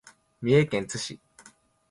[0.41, 1.19] 三重県津市